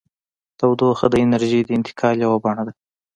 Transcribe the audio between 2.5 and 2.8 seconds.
ده.